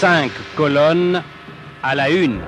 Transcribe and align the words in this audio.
Cinq 0.00 0.32
colonnes 0.56 1.22
à 1.82 1.94
la 1.94 2.08
une. 2.08 2.40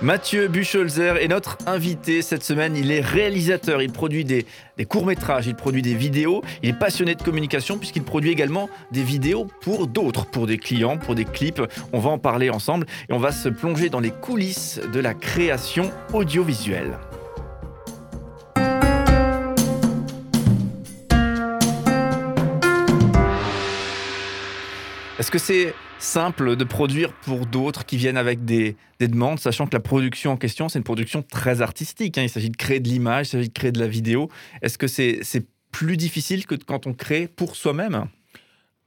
Mathieu 0.00 0.48
Bucholzer 0.48 1.18
est 1.18 1.28
notre 1.28 1.58
invité 1.66 2.22
cette 2.22 2.42
semaine. 2.42 2.74
Il 2.74 2.90
est 2.90 3.02
réalisateur, 3.02 3.82
il 3.82 3.92
produit 3.92 4.24
des, 4.24 4.46
courts-métrages, 4.88 5.46
il 5.46 5.54
produit 5.54 5.82
des 5.82 5.94
vidéos, 5.94 6.40
il 6.62 6.70
est 6.70 6.78
passionné 6.78 7.14
de 7.14 7.22
communication 7.22 7.76
puisqu'il 7.76 8.04
produit 8.04 8.30
également 8.30 8.70
des 8.90 9.02
vidéos 9.02 9.46
pour 9.60 9.86
d'autres, 9.86 10.24
pour 10.24 10.46
des 10.46 10.56
clients, 10.56 10.96
pour 10.96 11.14
des 11.14 11.26
clips. 11.26 11.60
On 11.92 11.98
va 11.98 12.08
en 12.08 12.18
parler 12.18 12.48
ensemble 12.48 12.86
et 13.10 13.12
on 13.12 13.18
va 13.18 13.32
se 13.32 13.50
plonger 13.50 13.90
dans 13.90 14.00
les 14.00 14.10
coulisses 14.10 14.80
de 14.94 14.98
la 14.98 15.12
création 15.12 15.90
audiovisuelle. 16.14 16.96
Est-ce 25.22 25.30
que 25.30 25.38
c'est 25.38 25.72
simple 26.00 26.56
de 26.56 26.64
produire 26.64 27.12
pour 27.12 27.46
d'autres 27.46 27.86
qui 27.86 27.96
viennent 27.96 28.16
avec 28.16 28.44
des, 28.44 28.76
demandes, 28.98 29.38
sachant 29.38 29.68
que 29.68 29.72
la 29.72 29.78
production 29.78 30.32
en 30.32 30.36
question, 30.36 30.68
c'est 30.68 30.80
une 30.80 30.84
production 30.84 31.22
très 31.22 31.62
artistique. 31.62 32.18
Hein. 32.18 32.22
Il 32.24 32.28
s'agit 32.28 32.50
de 32.50 32.56
créer 32.56 32.80
de 32.80 32.88
l'image, 32.88 33.28
il 33.28 33.30
s'agit 33.30 33.48
de 33.48 33.52
créer 33.52 33.70
de 33.70 33.78
la 33.78 33.86
vidéo. 33.86 34.28
Est-ce 34.62 34.78
que 34.78 34.88
c'est 34.88 35.46
plus 35.70 35.96
difficile 35.96 36.44
que 36.44 36.56
quand 36.56 36.88
on 36.88 36.92
crée 36.92 37.28
pour 37.28 37.54
soi-même? 37.54 38.08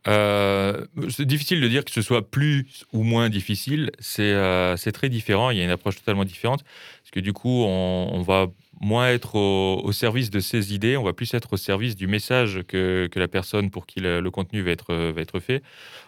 Euh, 0.07 0.85
c'est 1.09 1.25
difficile 1.25 1.61
de 1.61 1.67
dire 1.67 1.83
que 1.83 1.91
ce 1.91 2.01
soit 2.01 2.29
plus 2.29 2.85
ou 2.93 3.03
moins 3.03 3.29
difficile. 3.29 3.91
C'est 3.99 4.33
euh, 4.33 4.75
très 4.93 5.09
différent. 5.09 5.49
Il 5.49 5.57
y 5.57 5.61
a 5.61 5.63
une 5.63 5.71
approche 5.71 5.95
totalement 5.95 6.25
différente. 6.25 6.63
Parce 6.63 7.11
que 7.11 7.19
du 7.19 7.33
coup, 7.33 7.63
on, 7.63 8.21
va 8.21 8.47
moins 8.81 9.09
être 9.09 9.35
au, 9.35 9.91
service 9.91 10.29
de 10.29 10.39
ses 10.39 10.73
idées, 10.73 10.97
on 10.97 11.03
va 11.03 11.13
plus 11.13 11.33
être 11.33 11.53
au 11.53 11.57
service 11.57 11.95
du 11.95 12.07
message 12.07 12.61
que, 12.67 13.07
que 13.11 13.19
la 13.19 13.27
personne 13.27 13.69
pour 13.69 13.85
qui 13.85 13.99
le, 13.99 14.29
contenu 14.29 14.61
va 14.61 14.71
être, 14.71 14.93
va 14.93 15.21
être 15.21 15.39
fait. 15.39 15.63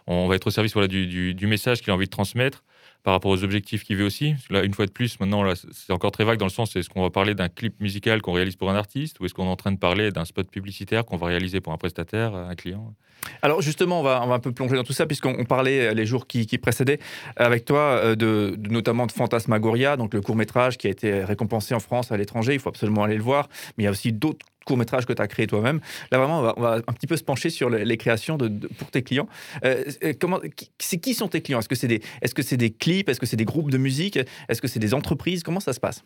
On 0.06 0.28
va 0.28 0.36
être 0.36 0.48
au 0.48 0.52
service 0.52 0.76
du, 0.76 1.34
du 1.34 1.48
message 1.48 1.82
qu'il 1.82 1.92
a 1.92 1.94
envie 1.94 2.06
de 2.06 2.12
transmettre 2.12 2.64
par 3.04 3.14
rapport 3.14 3.32
aux 3.32 3.44
objectifs 3.44 3.84
qu'il 3.84 3.98
veut 3.98 4.06
aussi. 4.06 4.36
Là, 4.50 4.64
une 4.64 4.74
fois 4.74 4.86
de 4.86 4.92
plus, 4.92 5.20
maintenant, 5.20 5.44
c'est 5.72 5.94
encore 5.94 6.12
très 6.12 6.24
vague 6.24 6.40
dans 6.40 6.46
le 6.46 6.52
sens 6.52 6.76
est-ce 6.76 6.90
qu'on 6.90 7.02
va 7.02 7.10
parler 7.10 7.36
d'un 7.36 7.50
clip 7.50 7.80
musical 7.80 8.22
qu'on 8.22 8.34
réalise 8.34 8.56
pour 8.56 8.70
un 8.70 8.76
artiste 8.76 9.20
ou 9.20 9.26
est-ce 9.26 9.34
qu'on 9.34 9.46
est 9.46 9.50
en 9.50 9.56
train 9.56 9.72
de 9.72 9.78
parler 9.78 10.12
d'un 10.12 10.26
spot 10.26 10.50
publicitaire 10.50 11.06
qu'on 11.06 11.18
va 11.18 11.28
réaliser 11.28 11.62
pour 11.62 11.74
un 11.74 11.78
prestataire, 11.78 12.36
un 12.36 12.56
client? 12.56 12.94
Alors, 13.42 13.62
justement, 13.62 14.02
on 14.02 14.04
va, 14.04 14.22
un 14.22 14.40
peu 14.40 14.52
plonger 14.52 14.76
dans 14.76 14.84
tout 14.84 14.94
ça 14.94 15.06
puisqu'on 15.06 15.46
parlait 15.46 15.88
euh, 15.88 15.94
les 15.94 16.06
jours 16.06 16.28
qui, 16.28 16.46
précédaient 16.58 17.00
avec 17.36 17.66
toi 17.66 17.80
euh, 17.80 18.16
de, 18.16 18.58
notamment 18.70 19.06
de 19.06 19.12
Fantasmagoria, 19.12 19.98
donc 19.98 20.14
le 20.14 20.22
court 20.22 20.36
métrage 20.36 20.78
qui 20.78 20.88
a 20.88 20.90
été 20.90 21.24
récompensé 21.24 21.74
en 21.74 21.80
France 21.80 22.12
à 22.12 22.18
l'étranger. 22.18 22.54
Il 22.54 22.60
faut 22.60 22.70
absolument 22.70 23.04
aller 23.04 23.18
le 23.18 23.24
voir. 23.24 23.50
Mais 23.78 23.84
il 23.84 23.86
y 23.86 23.88
a 23.88 23.92
aussi 23.92 24.12
d'autres 24.12 24.46
court 24.68 24.78
métrage 24.78 25.06
que 25.06 25.14
tu 25.14 25.22
as 25.22 25.28
créé 25.28 25.48
toi-même. 25.48 25.80
Là, 26.12 26.20
vraiment, 26.20 26.54
on 26.56 26.62
va, 26.62 26.82
un 26.86 26.94
petit 26.94 27.08
peu 27.08 27.18
se 27.18 27.24
pencher 27.24 27.50
sur 27.50 27.70
les, 27.70 27.98
créations 27.98 28.38
de, 28.38 28.50
pour 28.78 28.92
tes 28.92 29.02
clients. 29.02 29.28
Euh, 29.66 29.84
comment, 30.20 30.40
c'est 30.78 30.98
qui 30.98 31.14
sont 31.14 31.28
tes 31.28 31.42
clients? 31.42 31.60
Est-ce 31.60 31.70
que 31.70 31.76
c'est 31.76 31.88
des, 31.88 32.02
est-ce 32.22 32.36
que 32.36 32.44
c'est 32.44 32.58
des 32.58 32.70
clips? 32.70 33.10
Est-ce 33.10 33.20
que 33.20 33.26
c'est 33.26 33.38
des 33.38 33.46
groupes 33.46 33.72
de 33.72 33.78
musique? 33.78 34.20
Est-ce 34.50 34.62
que 34.62 34.68
c'est 34.68 34.80
des 34.80 34.94
entreprises? 34.94 35.42
Comment 35.42 35.62
ça 35.62 35.74
se 35.74 35.80
passe? 35.80 36.04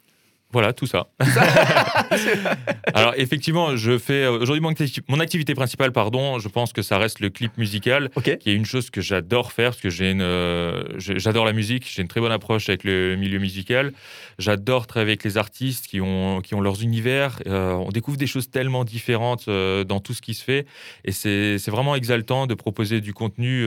Voilà, 0.51 0.73
tout 0.73 0.85
ça. 0.85 1.07
Alors 2.93 3.13
effectivement, 3.17 3.75
je 3.75 3.97
fais 3.97 4.23
euh, 4.23 4.39
aujourd'hui 4.39 4.61
mon, 5.07 5.19
activité 5.19 5.55
principale, 5.55 5.91
pardon, 5.91 6.39
je 6.39 6.47
pense 6.47 6.73
que 6.73 6.81
ça 6.81 6.97
reste 6.97 7.19
le 7.19 7.29
clip 7.29 7.57
musical, 7.57 8.09
qui 8.39 8.49
est 8.49 8.53
une 8.53 8.65
chose 8.65 8.89
que 8.89 9.01
j'adore 9.01 9.51
faire 9.51 9.71
parce 9.71 9.81
que 9.81 9.89
j'ai 9.89 10.11
une, 10.11 10.21
euh, 10.21 10.83
j'adore 10.97 11.45
la 11.45 11.53
musique, 11.53 11.89
j'ai 11.89 12.01
une 12.01 12.07
très 12.07 12.19
bonne 12.19 12.31
approche 12.31 12.69
avec 12.69 12.83
le 12.83 13.15
milieu 13.15 13.39
musical. 13.39 13.93
J'adore 14.39 14.87
travailler 14.87 15.11
avec 15.11 15.23
les 15.23 15.37
artistes 15.37 15.87
qui 15.87 16.01
ont 16.01 16.41
qui 16.41 16.55
ont 16.55 16.61
leurs 16.61 16.83
univers. 16.83 17.39
Euh, 17.47 17.73
on 17.73 17.89
découvre 17.89 18.17
des 18.17 18.27
choses 18.27 18.49
tellement 18.49 18.83
différentes 18.83 19.49
dans 19.49 19.99
tout 19.99 20.13
ce 20.13 20.21
qui 20.21 20.33
se 20.33 20.43
fait, 20.43 20.65
et 21.05 21.11
c'est 21.11 21.69
vraiment 21.69 21.95
exaltant 21.95 22.47
de 22.47 22.53
proposer 22.53 23.01
du 23.01 23.13
contenu 23.13 23.65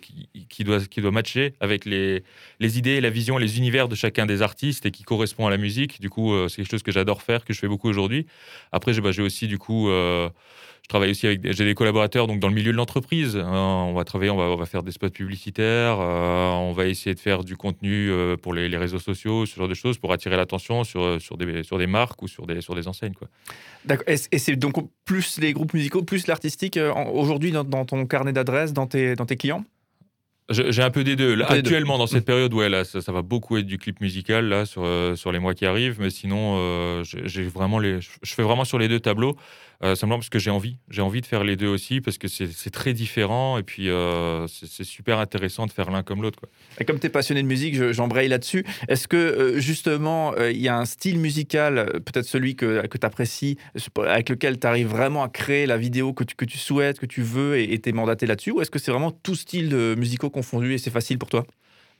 qui, 0.00 0.28
qui, 0.48 0.64
doit 0.64 0.80
qui 0.80 1.00
doit 1.00 1.10
matcher 1.10 1.54
avec 1.60 1.84
les 1.84 2.22
les 2.60 2.78
idées, 2.78 3.00
la 3.00 3.10
vision, 3.10 3.38
les 3.38 3.58
univers 3.58 3.88
de 3.88 3.94
chacun 3.94 4.26
des 4.26 4.42
artistes 4.42 4.86
et 4.86 4.90
qui 4.90 5.02
correspond 5.02 5.46
à 5.46 5.50
la 5.50 5.56
musique 5.56 6.00
du 6.04 6.10
coup, 6.10 6.34
euh, 6.34 6.48
c'est 6.48 6.56
quelque 6.56 6.70
chose 6.70 6.82
que 6.82 6.92
j'adore 6.92 7.22
faire, 7.22 7.46
que 7.46 7.54
je 7.54 7.58
fais 7.58 7.66
beaucoup 7.66 7.88
aujourd'hui. 7.88 8.26
Après, 8.72 8.92
j'ai 8.92 9.00
bah, 9.00 9.08
aussi, 9.20 9.48
du 9.48 9.56
coup, 9.56 9.88
euh, 9.88 10.28
je 10.82 10.88
travaille 10.90 11.10
aussi 11.12 11.26
avec 11.26 11.50
j'ai 11.50 11.64
des 11.64 11.74
collaborateurs 11.74 12.26
donc 12.26 12.40
dans 12.40 12.48
le 12.48 12.54
milieu 12.54 12.72
de 12.72 12.76
l'entreprise. 12.76 13.38
Hein. 13.38 13.86
on 13.88 13.94
va 13.94 14.04
travailler, 14.04 14.30
on 14.30 14.36
va, 14.36 14.44
on 14.44 14.56
va, 14.56 14.66
faire 14.66 14.82
des 14.82 14.92
spots 14.92 15.08
publicitaires, 15.08 15.96
euh, 15.98 16.50
on 16.50 16.72
va 16.72 16.88
essayer 16.88 17.14
de 17.14 17.20
faire 17.20 17.42
du 17.42 17.56
contenu 17.56 18.10
pour 18.42 18.52
les, 18.52 18.76
réseaux 18.76 18.98
sociaux, 18.98 19.46
ce 19.46 19.56
genre 19.56 19.66
de 19.66 19.72
choses, 19.72 19.96
pour 19.96 20.12
attirer 20.12 20.36
l'attention 20.36 20.84
sur, 20.84 21.18
sur, 21.22 21.38
des, 21.38 21.62
sur 21.62 21.78
des 21.78 21.86
marques 21.86 22.20
ou 22.20 22.28
sur 22.28 22.46
des, 22.46 22.60
sur 22.60 22.74
des 22.74 22.86
enseignes. 22.86 23.14
Quoi. 23.14 23.28
D'accord. 23.86 24.04
Et, 24.06 24.38
c'est 24.38 24.56
donc 24.56 24.74
plus 25.06 25.38
les 25.38 25.54
groupes 25.54 25.72
musicaux, 25.72 26.02
plus 26.02 26.26
l'artistique 26.26 26.78
aujourd'hui 27.14 27.50
dans, 27.50 27.64
dans, 27.64 27.86
ton 27.86 28.04
carnet 28.04 28.34
d'adresses, 28.34 28.74
dans 28.74 28.86
tes, 28.86 29.16
dans 29.16 29.24
tes 29.24 29.38
clients? 29.38 29.64
J'ai 30.50 30.82
un 30.82 30.90
peu 30.90 31.04
des 31.04 31.16
deux. 31.16 31.40
actuellement, 31.42 31.96
dans 31.96 32.06
cette 32.06 32.26
période, 32.26 32.52
ouais, 32.52 32.68
là, 32.68 32.84
ça, 32.84 33.12
va 33.12 33.22
beaucoup 33.22 33.56
être 33.56 33.66
du 33.66 33.78
clip 33.78 34.00
musical 34.00 34.46
là 34.46 34.66
sur, 34.66 34.82
euh, 34.84 35.16
sur 35.16 35.32
les 35.32 35.38
mois 35.38 35.54
qui 35.54 35.64
arrivent, 35.64 36.00
mais 36.00 36.10
sinon, 36.10 36.56
euh, 36.58 37.02
j'ai 37.02 37.44
vraiment 37.44 37.78
les, 37.78 38.00
je 38.00 38.34
fais 38.34 38.42
vraiment 38.42 38.64
sur 38.64 38.78
les 38.78 38.88
deux 38.88 39.00
tableaux. 39.00 39.36
Euh, 39.84 39.94
simplement 39.96 40.18
parce 40.18 40.30
que 40.30 40.38
j'ai 40.38 40.50
envie. 40.50 40.78
J'ai 40.88 41.02
envie 41.02 41.20
de 41.20 41.26
faire 41.26 41.44
les 41.44 41.56
deux 41.56 41.66
aussi 41.66 42.00
parce 42.00 42.16
que 42.16 42.26
c'est 42.26 42.70
très 42.70 42.94
différent 42.94 43.58
et 43.58 43.62
puis 43.62 43.90
euh, 43.90 44.46
c'est 44.48 44.84
super 44.84 45.18
intéressant 45.18 45.66
de 45.66 45.72
faire 45.72 45.90
l'un 45.90 46.02
comme 46.02 46.22
l'autre. 46.22 46.40
Et 46.80 46.86
comme 46.86 46.98
tu 46.98 47.06
es 47.06 47.10
passionné 47.10 47.42
de 47.42 47.46
musique, 47.46 47.92
j'embraye 47.92 48.28
là-dessus. 48.28 48.64
Est-ce 48.88 49.06
que 49.06 49.16
euh, 49.16 49.60
justement, 49.60 50.34
il 50.38 50.60
y 50.60 50.68
a 50.68 50.78
un 50.78 50.86
style 50.86 51.18
musical, 51.18 52.00
peut-être 52.04 52.24
celui 52.24 52.56
que, 52.56 52.86
que 52.86 52.96
tu 52.96 53.06
apprécies, 53.06 53.58
avec 53.98 54.30
lequel 54.30 54.58
tu 54.58 54.66
arrives 54.66 54.88
vraiment 54.88 55.22
à 55.22 55.28
créer 55.28 55.66
la 55.66 55.76
vidéo 55.76 56.14
que 56.14 56.24
tu, 56.24 56.34
que 56.34 56.46
tu 56.46 56.56
souhaites, 56.56 56.98
que 56.98 57.06
tu 57.06 57.20
veux 57.20 57.58
et 57.58 57.78
tu 57.78 57.90
es 57.90 57.92
mandaté 57.92 58.24
là-dessus 58.24 58.52
Ou 58.52 58.62
est-ce 58.62 58.70
que 58.70 58.78
c'est 58.78 58.90
vraiment 58.90 59.10
tout 59.10 59.34
style 59.34 59.68
de 59.68 59.94
musicaux 59.98 60.30
confondus 60.30 60.72
et 60.72 60.78
c'est 60.78 60.90
facile 60.90 61.18
pour 61.18 61.28
toi? 61.28 61.44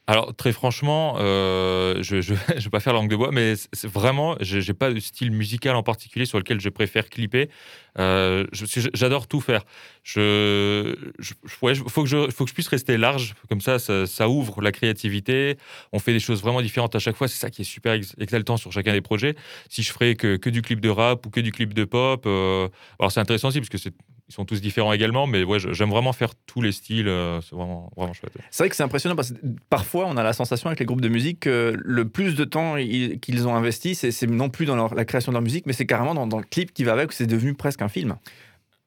Alors 0.07 0.35
très 0.37 0.53
franchement, 0.53 1.17
euh, 1.19 2.03
je 2.03 2.17
ne 2.17 2.21
vais 2.61 2.71
pas 2.71 2.81
faire 2.81 2.93
langue 2.93 3.09
de 3.09 3.17
bois, 3.17 3.31
mais 3.33 3.55
vraiment, 3.85 4.37
je 4.41 4.59
n'ai 4.59 4.75
pas 4.75 4.93
de 4.93 5.01
style 5.01 5.31
musical 5.31 5.75
en 5.77 5.83
particulier 5.83 6.27
sur 6.27 6.39
lequel 6.39 6.61
je 6.61 6.69
préfère 6.69 7.09
clipper. 7.09 7.49
Euh, 7.99 8.47
j'adore 8.93 9.29
tout 9.29 9.41
faire. 9.41 9.65
Je, 10.03 10.95
faut 11.47 12.03
que 12.03 12.09
je, 12.09 12.53
puisse 12.53 12.69
rester 12.69 12.99
large, 12.99 13.35
comme 13.49 13.63
ça, 13.63 13.79
ça, 13.79 14.29
ouvre 14.29 14.61
la 14.61 14.73
créativité. 14.73 15.57
On 15.93 15.99
fait 15.99 16.13
des 16.13 16.21
choses 16.21 16.43
vraiment 16.43 16.61
différentes 16.61 16.95
à 16.95 16.99
chaque 16.99 17.17
fois. 17.17 17.27
C'est 17.27 17.39
ça 17.39 17.49
qui 17.49 17.63
est 17.63 17.65
super 17.65 17.99
exaltant 18.19 18.59
sur 18.59 18.73
chacun 18.73 18.93
des 18.93 19.01
projets. 19.01 19.35
Si 19.71 19.83
je 19.83 19.91
ferais 19.91 20.17
que, 20.17 20.37
que 20.37 20.51
du 20.51 20.61
clip 20.61 20.81
de 20.81 20.91
rap 20.91 21.25
ou 21.25 21.31
que 21.31 21.41
du 21.41 21.51
clip 21.51 21.73
de 21.73 21.85
pop, 21.85 22.25
euh, 22.27 22.69
alors 22.99 23.11
c'est 23.11 23.21
intéressant 23.21 23.49
aussi 23.49 23.61
parce 23.61 23.71
que 23.71 23.79
c'est 23.79 23.95
ils 24.35 24.37
sont 24.37 24.45
tous 24.45 24.61
différents 24.61 24.93
également, 24.93 25.29
mais 25.29 25.45
ouais, 25.45 25.59
j'aime 25.61 25.91
vraiment 25.91 26.13
faire 26.13 26.35
tous 26.35 26.61
les 26.61 26.73
styles. 26.73 27.07
Euh, 27.07 27.41
c'est 27.41 27.55
vraiment, 27.55 27.93
vraiment 27.97 28.13
chouette. 28.13 28.33
C'est 28.51 28.65
vrai 28.65 28.69
que 28.69 28.75
c'est 28.75 28.83
impressionnant 28.83 29.15
parce 29.15 29.31
que 29.31 29.37
parfois, 29.71 30.07
on 30.09 30.17
a 30.17 30.25
la 30.25 30.33
sensation 30.33 30.67
avec 30.67 30.81
les 30.81 30.87
groupes 30.87 31.01
de 31.01 31.09
musique 31.09 31.41
que 31.41 31.73
le 31.77 32.09
plus 32.09 32.35
de 32.35 32.43
temps 32.43 32.75
qu'ils 33.23 33.47
ont 33.47 33.55
investi, 33.55 33.95
c'est 33.95 34.27
non 34.27 34.49
plus 34.51 34.67
dans 34.67 34.89
la 34.89 35.05
création 35.05 35.31
de 35.31 35.35
leur 35.35 35.43
musique, 35.43 35.67
mais 35.67 35.73
c'est 35.73 35.87
carrément 35.87 36.15
dans, 36.15 36.27
dans, 36.27 36.39
le 36.39 36.45
clip 36.45 36.75
qui 36.75 36.83
va 36.83 36.95
avec, 36.95 37.13
c'est 37.13 37.27
devenu 37.27 37.55
presque 37.55 37.81
un 37.83 37.89
film. 37.89 38.17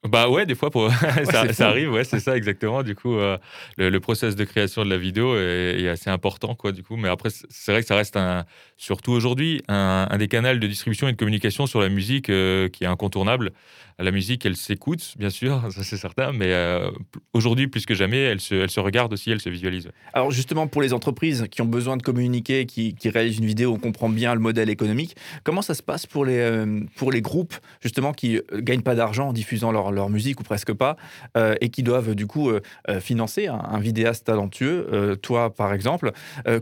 Bah 0.06 0.28
ouais, 0.28 0.46
des 0.46 0.54
fois, 0.54 0.70
pour... 0.70 0.90
ça, 1.52 1.68
arrive, 1.68 1.90
ouais, 1.90 2.04
c'est 2.04 2.20
ça 2.20 2.36
exactement. 2.36 2.84
Du 2.84 2.94
coup, 2.94 3.16
euh, 3.16 3.36
le, 3.76 3.98
process 3.98 4.36
de 4.36 4.44
création 4.44 4.84
de 4.84 4.90
la 4.90 4.96
vidéo 4.96 5.36
est, 5.36 5.88
assez 5.88 6.08
important, 6.08 6.54
quoi. 6.54 6.70
Du 6.70 6.84
coup, 6.84 6.96
mais 6.96 7.08
après, 7.08 7.30
c'est 7.30 7.72
vrai 7.72 7.80
que 7.80 7.88
ça 7.88 7.96
reste 7.96 8.16
un, 8.16 8.44
surtout 8.76 9.10
aujourd'hui, 9.10 9.60
un, 9.66 10.16
des 10.16 10.28
canaux 10.28 10.54
de 10.54 10.66
distribution 10.68 11.08
et 11.08 11.12
de 11.12 11.16
communication 11.16 11.66
sur 11.66 11.80
la 11.80 11.88
musique 11.88 12.30
euh, 12.30 12.68
qui 12.68 12.84
est 12.84 12.86
incontournable. 12.86 13.50
La 13.98 14.12
musique, 14.12 14.46
elle 14.46 14.54
s'écoute, 14.54 15.14
bien 15.18 15.30
sûr, 15.30 15.64
ça 15.72 15.82
c'est 15.82 15.96
certain, 15.96 16.30
mais 16.30 16.52
euh, 16.52 16.92
aujourd'hui, 17.32 17.66
plus 17.66 17.84
que 17.84 17.94
jamais, 17.94 18.20
elle 18.20 18.40
se, 18.40 18.54
elle 18.54 18.70
se 18.70 18.78
regarde 18.78 19.12
aussi, 19.12 19.32
elle 19.32 19.40
se 19.40 19.50
visualise. 19.50 19.90
Alors 20.12 20.30
justement, 20.30 20.68
pour 20.68 20.80
les 20.80 20.92
entreprises 20.92 21.46
qui 21.50 21.60
ont 21.60 21.66
besoin 21.66 21.96
de 21.96 22.02
communiquer, 22.02 22.66
qui, 22.66 22.94
qui 22.94 23.10
réalisent 23.10 23.38
une 23.38 23.46
vidéo, 23.46 23.72
on 23.74 23.80
comprend 23.80 24.08
bien 24.08 24.32
le 24.34 24.40
modèle 24.40 24.70
économique. 24.70 25.16
Comment 25.42 25.62
ça 25.62 25.74
se 25.74 25.82
passe 25.82 26.06
pour 26.06 26.24
les, 26.24 26.64
pour 26.94 27.10
les 27.10 27.20
groupes, 27.20 27.54
justement, 27.80 28.12
qui 28.12 28.40
gagnent 28.54 28.82
pas 28.82 28.94
d'argent 28.94 29.30
en 29.30 29.32
diffusant 29.32 29.72
leur 29.72 29.88
leur, 29.98 30.08
musique 30.08 30.40
ou 30.40 30.42
presque 30.42 30.72
pas, 30.72 30.96
euh, 31.36 31.54
et 31.60 31.68
qui 31.68 31.82
doivent 31.82 32.14
du 32.14 32.26
coup 32.26 32.48
euh, 32.48 32.60
euh, 32.88 33.00
financer 33.00 33.46
un, 33.46 33.78
vidéaste 33.78 34.26
talentueux, 34.26 35.16
toi 35.22 35.54
par 35.54 35.72
exemple. 35.72 36.12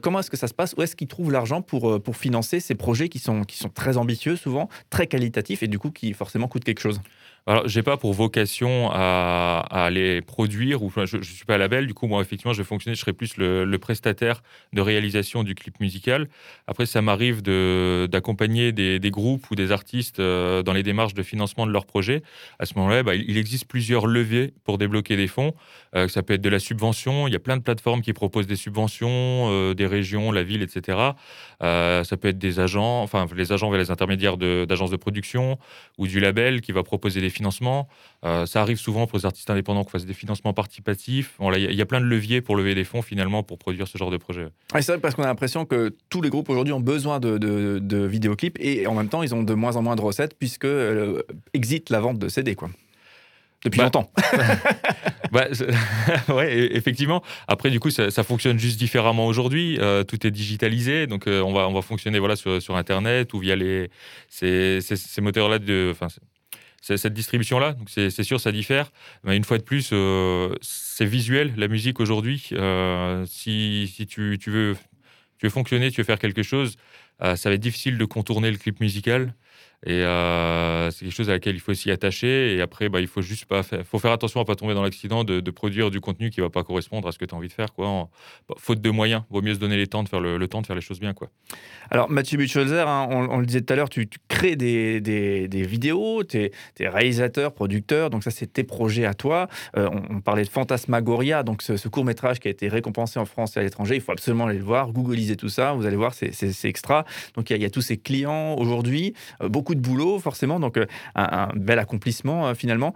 comment 0.02 0.20
est-ce 0.20 0.30
que 0.30 0.36
ça 0.36 0.48
se 0.48 0.54
passe? 0.54 0.74
Où 0.76 0.82
est-ce 0.82 0.96
qu'ils 0.96 1.08
trouvent 1.08 1.32
l'argent 1.32 1.62
pour, 1.62 2.02
pour 2.02 2.16
financer 2.16 2.60
ces 2.60 2.74
projets 2.74 3.08
qui 3.08 3.18
sont, 3.18 3.42
qui 3.42 3.56
sont 3.56 3.68
très 3.68 3.96
ambitieux 3.96 4.36
souvent, 4.36 4.68
très 4.90 5.06
qualitatifs 5.06 5.62
et 5.62 5.68
du 5.68 5.78
coup 5.78 5.90
qui 5.90 6.12
forcément 6.12 6.48
coûtent 6.48 6.64
quelque 6.64 6.80
chose? 6.80 7.00
Alors, 7.48 7.68
j'ai 7.68 7.84
pas 7.84 7.96
pour 7.96 8.12
vocation 8.12 8.90
à, 8.92 9.64
à 9.86 9.90
les 9.90 10.20
produire, 10.20 10.82
ou 10.82 10.92
je, 11.04 11.16
ne 11.16 11.22
suis 11.22 11.44
pas 11.44 11.58
label. 11.58 11.86
Du 11.86 11.94
coup, 11.94 12.06
moi, 12.06 12.20
effectivement, 12.20 12.52
je 12.52 12.58
vais 12.58 12.66
fonctionner, 12.66 12.94
je 12.94 13.00
serai 13.00 13.12
plus 13.12 13.36
le, 13.36 13.76
prestataire 13.76 14.42
de 14.72 14.80
réalisation 14.80 15.42
du 15.42 15.54
clip 15.54 15.80
musical. 15.80 16.28
Après, 16.66 16.86
ça 16.86 17.02
m'arrive 17.02 17.42
d'accompagner 17.42 18.72
des, 18.72 18.98
des, 18.98 19.10
groupes 19.10 19.50
ou 19.50 19.54
des 19.54 19.70
artistes 19.72 20.18
euh, 20.18 20.62
dans 20.62 20.72
les 20.72 20.82
démarches 20.82 21.14
de 21.14 21.22
financement 21.22 21.66
de 21.66 21.72
leurs 21.72 21.86
projets. 21.86 22.22
À 22.58 22.66
ce 22.66 22.74
moment-là, 22.76 23.02
bah, 23.02 23.14
il 23.14 23.36
existe 23.36 23.66
plusieurs 23.66 24.06
leviers 24.06 24.54
pour 24.64 24.78
débloquer 24.78 25.16
des 25.16 25.26
fonds. 25.26 25.54
Euh, 25.94 26.08
ça 26.08 26.22
peut 26.22 26.34
être 26.34 26.40
de 26.40 26.48
la 26.48 26.58
subvention. 26.58 27.26
Il 27.26 27.32
y 27.32 27.36
a 27.36 27.40
plein 27.40 27.56
de 27.56 27.62
plateformes 27.62 28.02
qui 28.02 28.12
proposent 28.12 28.46
des 28.46 28.56
subventions, 28.56 29.48
euh, 29.50 29.74
des 29.74 29.86
régions, 29.86 30.32
la 30.32 30.42
ville, 30.42 30.62
etc. 30.62 30.98
ça 31.60 32.16
peut 32.16 32.28
être 32.28 32.38
des 32.38 32.60
agents, 32.60 33.02
enfin, 33.02 33.26
les 33.34 33.52
agents 33.52 33.70
vers 33.70 33.80
les 33.80 33.90
intermédiaires 33.90 34.36
d'agences 34.36 34.90
de, 34.90 34.96
de 34.96 35.00
production 35.00 35.58
ou 35.98 36.06
du 36.06 36.20
label 36.20 36.60
qui 36.60 36.72
va 36.72 36.82
proposer 36.82 37.20
des 37.20 37.30
financements. 37.30 37.88
ça 38.22 38.60
arrive 38.60 38.78
souvent 38.78 39.06
pour 39.06 39.18
les 39.18 39.26
artistes 39.26 39.50
indépendants 39.50 39.75
qu'on 39.84 39.90
fasse 39.90 40.06
des 40.06 40.14
financements 40.14 40.52
participatifs. 40.52 41.38
Il 41.55 41.75
y, 41.75 41.82
a 41.82 41.87
plein 41.87 42.00
de 42.00 42.06
leviers 42.06 42.40
pour 42.40 42.56
lever 42.56 42.75
des 42.75 42.84
fonds 42.84 43.02
finalement 43.02 43.43
pour 43.43 43.58
produire 43.58 43.88
ce 43.88 43.99
genre 43.99 44.11
de 44.11 44.17
projet. 44.17 44.49
c'est 44.73 44.87
vrai 44.87 44.99
parce 44.99 45.14
qu'on 45.14 45.23
a 45.23 45.26
l'impression 45.26 45.64
que 45.64 45.94
tous 46.08 46.23
les 46.23 46.31
groupes 46.31 46.49
aujourd'hui 46.49 46.73
ont 46.73 46.81
besoin 46.81 47.20
de, 47.20 47.38
de, 47.38 48.06
vidéoclips 48.06 48.56
et 48.61 48.87
en 48.87 48.94
même 48.94 49.08
temps 49.08 49.23
ils 49.23 49.34
ont 49.34 49.43
de 49.43 49.55
moins 49.55 49.76
en 49.76 49.82
moins 49.82 49.96
de 49.96 50.02
recettes 50.02 50.37
puisque 50.38 50.67
exit 51.55 51.90
la 51.90 52.00
vente 52.00 52.19
de 52.19 52.28
CD. 52.28 52.55
Quoi 52.55 52.70
depuis 53.64 53.78
bah, 53.78 53.84
longtemps. 53.84 54.11
bah, 55.32 55.46
ouais, 56.34 56.76
effectivement. 56.76 57.23
Après, 57.49 57.70
du 57.70 57.81
coup, 57.81 57.90
ça, 57.90 58.11
fonctionne 58.23 58.58
juste 58.58 58.78
différemment 58.78 59.26
aujourd'hui. 59.26 59.78
Euh, 59.81 60.05
tout 60.05 60.26
est 60.26 60.31
digitalisé, 60.31 61.06
donc 61.06 61.26
euh, 61.26 61.43
on, 61.43 61.52
va, 61.52 61.69
on 61.69 61.73
va 61.73 61.82
fonctionner 61.82 62.19
voilà, 62.19 62.37
sur, 62.37 62.61
sur 62.62 62.76
Internet 62.76 63.34
ou 63.34 63.38
via 63.38 63.56
les, 63.56 63.90
ces, 64.28 64.81
ces, 64.81 65.20
moteurs-là 65.20 65.58
de. 65.58 65.88
Enfin, 65.90 66.08
cette 66.81 67.14
distribution-là, 67.14 67.73
donc 67.73 67.88
c'est 67.90 68.23
sûr, 68.23 68.40
ça 68.40 68.52
diffère. 68.52 68.93
Mais 69.25 69.37
une 69.37 69.44
fois 69.44 69.58
de 69.58 69.62
plus, 69.62 69.90
euh, 69.93 70.55
c'est 70.61 71.05
visuel, 71.05 71.52
la 71.56 71.69
musique 71.69 72.00
aujourd'hui. 72.00 72.50
si, 73.26 73.93
si 73.94 74.06
tu, 74.06 74.38
tu, 74.40 74.50
veux, 74.50 74.76
tu 75.38 75.46
veux 75.46 75.50
fonctionner, 75.50 75.90
tu 75.90 76.00
veux 76.00 76.05
faire 76.05 76.19
quelque 76.19 76.43
chose, 76.43 76.76
ça 77.20 77.49
va 77.49 77.55
être 77.55 77.61
difficile 77.61 77.99
de 77.99 78.05
contourner 78.05 78.50
le 78.50 78.58
clip 78.58 78.81
musical. 78.81 79.34
Et 79.84 80.02
euh, 80.02 80.90
c'est 80.90 81.04
quelque 81.04 81.14
chose 81.14 81.30
à 81.30 81.34
laquelle 81.34 81.54
il 81.54 81.60
faut 81.60 81.74
s'y 81.74 81.90
attacher. 81.90 82.56
Et 82.56 82.60
après, 82.60 82.88
bah, 82.88 83.00
il 83.00 83.06
faut 83.06 83.22
juste 83.22 83.44
pas 83.44 83.62
faire, 83.62 83.84
faut 83.86 83.98
faire 83.98 84.12
attention 84.12 84.40
à 84.40 84.44
pas 84.44 84.56
tomber 84.56 84.74
dans 84.74 84.82
l'accident 84.82 85.22
de, 85.22 85.50
produire 85.50 85.90
du 85.90 86.00
contenu 86.00 86.30
qui 86.30 86.40
va 86.40 86.50
pas 86.50 86.64
correspondre 86.64 87.06
à 87.08 87.12
ce 87.12 87.18
que 87.18 87.24
tu 87.24 87.34
as 87.34 87.38
envie 87.38 87.48
de 87.48 87.52
faire. 87.52 87.72
Quoi. 87.72 88.08
Bah, 88.48 88.54
faute 88.58 88.80
de 88.80 88.90
moyens, 88.90 89.22
vaut 89.30 89.42
mieux 89.42 89.54
se 89.54 89.60
donner 89.60 89.76
le 89.76 89.86
temps 89.86 90.02
de 90.02 90.08
faire 90.08 90.20
le, 90.20 90.48
temps 90.48 90.60
de 90.60 90.66
faire 90.66 90.76
les 90.76 90.82
choses 90.82 90.98
bien. 90.98 91.14
Quoi. 91.14 91.30
Alors, 91.90 92.10
Mathieu 92.10 92.36
Bucholzer, 92.36 92.88
hein, 92.88 93.06
on, 93.10 93.38
le 93.38 93.46
disait 93.46 93.60
tout 93.60 93.72
à 93.72 93.76
l'heure, 93.76 93.88
tu, 93.88 94.08
crées 94.28 94.56
des, 94.56 95.00
des, 95.00 95.62
vidéos, 95.62 96.24
tu 96.24 96.38
es, 96.38 96.50
réalisateur, 96.80 97.52
producteur, 97.52 98.10
donc 98.10 98.24
ça, 98.24 98.30
c'est 98.30 98.52
tes 98.52 98.64
projets 98.64 99.04
à 99.04 99.14
toi. 99.14 99.48
Euh, 99.76 99.88
on, 100.10 100.20
parlait 100.20 100.42
de 100.42 100.48
Fantasmagoria, 100.48 101.42
donc 101.42 101.62
ce, 101.62 101.88
court-métrage 101.88 102.40
qui 102.40 102.48
a 102.48 102.50
été 102.50 102.68
récompensé 102.68 103.18
en 103.18 103.24
France 103.24 103.56
et 103.56 103.60
à 103.60 103.62
l'étranger. 103.62 103.94
Il 103.94 104.00
faut 104.00 104.12
absolument 104.12 104.46
aller 104.46 104.58
le 104.58 104.64
voir, 104.64 104.90
googliser 104.92 105.36
tout 105.36 105.48
ça, 105.48 105.72
vous 105.74 105.86
allez 105.86 105.96
voir, 105.96 106.14
c'est 106.14 106.64
extra. 106.64 107.04
Donc, 107.34 107.50
il 107.50 107.62
y, 107.62 107.64
a 107.64 107.70
tous 107.70 107.82
ces 107.82 107.96
clients 107.96 108.54
aujourd'hui, 108.54 109.14
euh, 109.42 109.45
beaucoup 109.48 109.75
de 109.75 109.81
boulot, 109.81 110.19
forcément, 110.19 110.60
donc 110.60 110.76
euh, 110.76 110.87
un, 111.14 111.48
bel 111.54 111.78
accomplissement 111.78 112.54
finalement. 112.54 112.94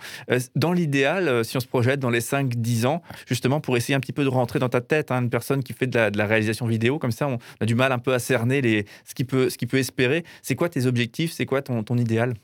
dans 0.57 0.73
l'idéal, 0.73 1.45
si 1.45 1.57
on 1.57 1.61
se 1.61 1.67
projette 1.67 2.01
dans 2.01 2.11
les 2.11 2.21
5-10 2.21 2.87
ans, 2.87 3.03
justement, 3.27 3.61
pour 3.61 3.77
essayer 3.77 3.95
un 3.95 4.01
petit 4.01 4.13
peu 4.13 4.25
de 4.25 4.29
rentrer 4.29 4.59
dans 4.59 4.69
ta 4.69 4.81
tête, 4.81 5.11
hein, 5.11 5.23
une 5.23 5.31
personne 5.31 5.63
qui 5.63 5.73
fait 5.73 5.87
de 5.87 6.17
la, 6.17 6.27
réalisation 6.27 6.67
vidéo, 6.67 6.99
comme 6.99 7.13
ça, 7.13 7.29
on 7.29 7.39
a 7.61 7.67
du 7.67 7.75
mal 7.75 7.93
un 7.93 7.99
peu 7.99 8.15
à 8.15 8.19
cerner 8.19 8.61
les 8.61 8.87
ce 9.05 9.15
qu'il 9.15 9.27
peut, 9.27 9.51
ce 9.51 9.57
peut 9.57 9.79
espérer. 9.79 10.25
C'est 10.43 10.55
quoi 10.55 10.69
tes 10.69 10.87
objectifs? 10.87 11.33
C'est 11.33 11.47
quoi 11.47 11.63
ton 11.63 11.97
idéal? 11.97 12.35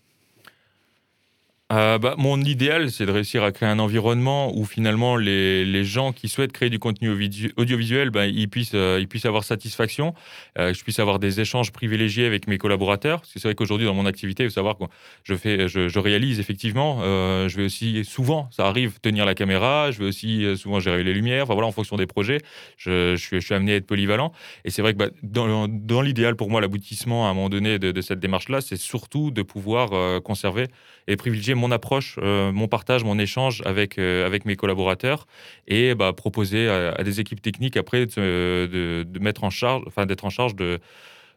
Euh, 1.73 1.99
bah, 1.99 2.15
mon 2.17 2.41
idéal, 2.41 2.93
c'est 2.93 3.07
de 3.07 3.11
réussir 3.11 3.43
à 3.43 3.51
créer 3.51 3.69
un 3.69 3.81
environnement 3.81 4.57
où 4.57 4.65
finalement 4.65 5.17
les, 5.17 5.65
les 5.65 5.85
gens 5.85 6.13
qui 6.13 6.29
souhaitent 6.29 6.53
créer 6.53 6.71
du 6.71 6.79
contenu 6.79 7.11
audiovisuel, 7.57 8.11
bah, 8.11 8.27
ils, 8.27 8.49
puissent, 8.49 8.75
euh, 8.75 8.99
ils 9.01 9.09
puissent 9.09 9.25
avoir 9.27 9.43
satisfaction, 9.43 10.15
euh, 10.59 10.73
je 10.73 10.83
puisse 10.85 11.01
avoir 11.01 11.19
des 11.19 11.41
échanges 11.41 11.73
privilégiés 11.73 12.25
avec 12.25 12.47
mes 12.47 12.57
collaborateurs. 12.57 13.21
Parce 13.21 13.33
que 13.33 13.41
c'est 13.41 13.49
vrai 13.49 13.57
qu'aujourd'hui, 13.57 13.87
dans 13.87 13.95
mon 13.95 14.07
activité, 14.07 14.45
il 14.45 14.51
savoir 14.53 14.79
que 14.79 14.85
je, 15.25 15.35
fais, 15.35 15.67
je, 15.67 15.99
réalise 15.99 16.39
effectivement, 16.39 17.01
je 17.03 17.57
vais 17.57 17.65
aussi 17.65 18.05
souvent, 18.05 18.49
ça 18.53 18.67
arrive, 18.67 19.01
tenir 19.01 19.27
la 19.27 19.35
caméra, 19.35 19.91
je 19.91 19.99
vais 19.99 20.05
aussi 20.05 20.57
souvent 20.57 20.79
gérer 20.79 21.03
les 21.03 21.13
lumières, 21.13 21.45
enfin 21.45 21.55
voilà, 21.55 21.67
en 21.67 21.73
fonction 21.73 21.97
des 21.97 22.07
projets, 22.07 22.39
je, 22.77 23.17
suis, 23.17 23.41
je 23.41 23.45
suis, 23.45 23.55
amené 23.55 23.73
à 23.73 23.77
être 23.77 23.87
polyvalent. 23.87 24.33
Et 24.65 24.71
c'est 24.71 24.83
vrai 24.83 24.93
que 24.93 24.99
bah, 24.99 25.09
dans, 25.25 25.67
dans 25.67 26.01
l'idéal, 26.01 26.37
pour 26.37 26.49
moi, 26.49 26.61
l'aboutissement 26.61 27.27
à 27.27 27.31
un 27.31 27.35
moment 27.35 27.49
donné 27.49 27.81
de 27.81 28.01
cette 28.01 28.21
démarche-là, 28.21 28.61
c'est 28.61 28.77
surtout 28.77 29.33
de 29.33 29.43
pouvoir 29.43 30.23
conserver 30.23 30.69
et 31.09 31.17
privilégier 31.17 31.56
mon 31.57 31.71
approche, 31.71 32.17
euh, 32.23 32.53
mon 32.53 32.69
partage, 32.69 33.05
mon 33.05 33.19
échange 33.19 33.63
avec, 33.65 33.99
euh, 33.99 34.27
avec 34.27 34.45
mes 34.45 34.57
collaborateurs 34.57 35.27
et 35.67 35.95
bah, 35.95 36.13
proposer 36.13 36.69
à, 36.69 37.03
des 37.03 37.21
équipes 37.21 37.43
techniques 37.43 37.77
après 37.77 38.07
de, 38.07 39.05
de, 39.05 39.19
mettre 39.19 39.45
en 39.45 39.51
charge, 39.51 39.83
enfin 39.87 40.07
d'être 40.07 40.25
en 40.25 40.31
charge 40.31 40.55
de 40.55 40.79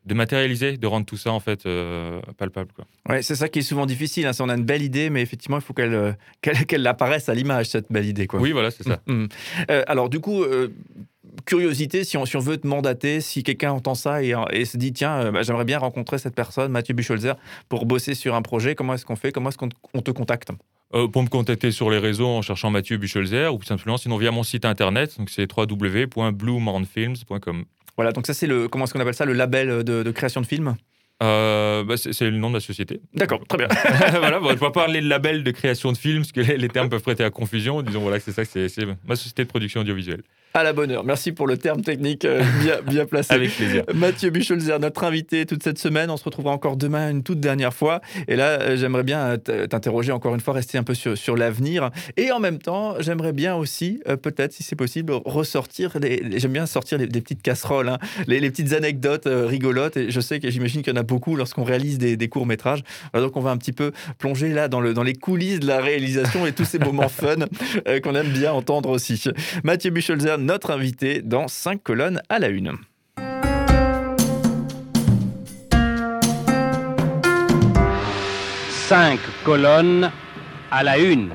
de 0.06 0.14
matérialiser, 0.14 0.78
de 0.78 0.88
rendre 0.88 1.06
tout 1.06 1.18
ça 1.18 1.32
en 1.32 1.42
fait 1.42 1.66
euh, 1.66 2.22
palpable. 2.38 2.72
Quoi. 2.74 2.86
Ouais, 3.10 3.22
c'est 3.22 3.36
ça 3.36 3.50
qui 3.50 3.60
est 3.60 3.64
souvent 3.64 3.86
difficile. 3.86 4.26
Hein. 4.26 4.32
On 4.40 4.48
a 4.48 4.56
une 4.56 4.64
belle 4.64 4.82
idée, 4.82 5.10
mais 5.10 5.22
effectivement, 5.22 5.58
il 5.58 5.62
faut 5.62 5.74
qu'elle 5.74 6.18
qu'elle 6.68 6.88
apparaisse 6.88 7.28
à 7.28 7.34
l'image 7.34 7.68
cette 7.68 7.92
belle 7.92 8.06
idée. 8.06 8.26
Quoi. 8.26 8.40
Oui, 8.40 8.54
voilà, 8.54 8.72
c'est 8.72 8.84
ça. 8.84 9.02
Mmh, 9.08 9.24
mmh. 9.24 9.28
alors 9.88 10.10
du 10.10 10.22
coup, 10.22 10.46
curiosité, 11.50 12.04
si 12.04 12.16
on, 12.16 12.26
si 12.26 12.38
on, 12.38 12.40
veut 12.40 12.58
te 12.58 12.68
mandater, 12.68 13.22
si 13.22 13.42
quelqu'un 13.44 13.72
entend 13.72 13.96
ça 13.96 14.22
et, 14.24 14.36
et, 14.52 14.66
se 14.66 14.78
dit 14.78 14.94
tiens, 14.94 15.20
euh, 15.20 15.32
bah, 15.32 15.42
j'aimerais 15.42 15.66
bien 15.66 15.80
rencontrer 15.80 16.20
cette 16.20 16.36
personne, 16.36 16.72
Mathieu 16.72 16.94
Bucholzer, 16.94 17.36
pour 17.68 17.88
bosser 17.88 18.14
sur 18.14 18.36
un 18.36 18.44
projet, 18.44 18.76
comment 18.76 18.94
est-ce 18.94 19.06
qu'on 19.06 19.16
fait 19.16 19.32
Comment 19.32 19.50
est-ce 19.50 19.58
qu'on 19.58 20.02
te 20.02 20.12
contacte? 20.12 20.52
Euh, 20.94 21.08
pour 21.08 21.24
me 21.24 21.28
contacter 21.28 21.72
sur 21.72 21.90
les 21.90 21.98
réseaux 21.98 22.28
en 22.28 22.44
cherchant 22.44 22.70
Mathieu 22.70 22.98
Bucholzer 22.98 23.54
ou 23.54 23.64
simplement 23.64 23.98
sinon 23.98 24.18
via 24.18 24.32
mon 24.32 24.44
site 24.44 24.66
internet, 24.66 25.18
donc 25.18 25.30
c'est 25.30 25.48
www.bluemornfilms.com. 25.52 27.64
Voilà, 27.96 28.12
donc 28.12 28.28
ça 28.28 28.34
c'est 28.34 28.48
le 28.48 28.68
comment 28.68 28.84
est-ce 28.86 28.94
qu'on 28.94 29.00
appelle 29.00 29.14
ça 29.14 29.26
le 29.26 29.34
label 29.34 29.84
de, 29.84 30.12
création 30.12 30.42
de 30.42 30.46
films? 30.46 30.76
Euh, 31.22 31.84
bah, 31.84 31.98
c'est 31.98 32.30
le 32.30 32.38
nom 32.38 32.50
de 32.50 32.56
la 32.56 32.62
société. 32.62 33.02
D'accord, 33.14 33.42
très 33.48 33.58
bien. 33.58 33.68
voilà, 34.12 34.40
bon, 34.40 34.46
je 34.46 34.54
ne 34.54 34.56
vais 34.56 34.60
pas 34.60 34.72
parler 34.72 35.02
de 35.02 35.10
label 35.10 35.44
de 35.44 35.52
création 35.52 35.92
de 35.92 35.98
films, 35.98 36.22
parce 36.22 36.32
que 36.32 36.40
les, 36.42 36.58
les 36.58 36.70
termes 36.70 36.90
peuvent 36.90 37.02
prêter 37.02 37.26
à 37.26 37.30
confusion. 37.30 37.82
Disons 37.82 38.00
voilà 38.00 38.20
que 38.20 38.32
c'est 38.32 38.32
ça, 38.32 38.46
c'est 38.46 38.86
ma 39.08 39.16
société 39.16 39.44
de 39.44 39.50
production 39.50 39.82
audiovisuelle. 39.82 40.24
À 40.56 40.64
la 40.64 40.74
bonne 40.74 40.90
heure. 40.90 41.04
Merci 41.04 41.32
pour 41.32 41.46
le 41.46 41.58
terme 41.58 41.84
technique 41.84 42.26
euh, 42.26 42.44
bien, 42.64 42.82
bien, 42.82 43.06
placé. 43.10 43.32
Avec 43.36 43.56
plaisir. 43.56 43.84
Mathieu 43.94 44.32
Bucholzer, 44.32 44.80
notre 44.80 45.04
invité 45.04 45.46
toute 45.46 45.62
cette 45.62 45.78
semaine. 45.78 46.10
On 46.10 46.18
se 46.18 46.24
retrouvera 46.24 46.52
encore 46.52 46.76
demain 46.76 47.12
une 47.12 47.22
toute 47.22 47.40
dernière 47.40 47.72
fois. 47.72 48.02
Et 48.28 48.36
là, 48.36 48.60
euh, 48.60 48.76
j'aimerais 48.76 49.04
bien 49.04 49.38
euh, 49.48 49.68
t'interroger 49.68 50.12
encore 50.12 50.34
une 50.34 50.42
fois, 50.42 50.56
rester 50.56 50.80
un 50.80 50.84
peu 50.84 50.96
sur, 50.96 51.16
sur 51.16 51.38
l'avenir. 51.38 51.92
Et 52.18 52.32
en 52.32 52.40
même 52.40 52.58
temps, 52.58 52.96
j'aimerais 53.00 53.32
bien 53.32 53.56
aussi, 53.56 54.02
peut-être, 54.24 54.52
si 54.52 54.64
c'est 54.64 54.76
possible, 54.76 55.14
ressortir. 55.24 55.92
J'aime 56.02 56.52
bien 56.52 56.66
sortir 56.66 56.98
des, 56.98 57.08
petites 57.08 57.44
casseroles, 57.44 57.90
hein. 57.90 58.00
les, 58.26 58.42
petites 58.50 58.74
anecdotes 58.74 59.28
rigolotes. 59.28 59.98
Et 59.98 60.10
je 60.10 60.20
sais 60.20 60.40
que 60.40 60.50
j'imagine 60.50 60.82
qu'il 60.82 60.94
y 60.94 60.98
en 60.98 61.00
a 61.00 61.04
beaucoup 61.04 61.36
lorsqu'on 61.36 61.64
réalise 61.64 62.00
des, 62.00 62.30
courts-métrages. 62.30 62.82
Donc, 63.14 63.38
on 63.38 63.42
va 63.42 63.52
un 63.52 63.58
petit 63.58 63.72
peu 63.72 63.92
plonger 64.18 64.50
là 64.50 64.68
dans, 64.68 64.82
le, 64.82 64.96
dans 64.96 65.04
les 65.04 65.14
coulisses 65.14 65.60
de 65.60 65.68
la 65.68 65.80
réalisation 65.80 66.48
et 66.48 66.54
tous 66.54 66.66
ces 66.66 66.80
moments 66.80 67.10
fun 67.10 67.36
qu'on 68.04 68.16
aime 68.16 68.30
bien 68.30 68.52
entendre 68.52 68.90
aussi. 68.90 69.24
Mathieu 69.64 69.92
Bucholzer, 69.92 70.39
notre 70.40 70.72
invité 70.72 71.22
dans 71.22 71.48
5 71.48 71.84
colonnes 71.84 72.22
à 72.30 72.40
la 72.40 72.48
une. 72.48 72.78
5 78.88 79.20
colonnes 79.44 80.12
à 80.72 80.84
la 80.84 80.98
une. 80.98 81.30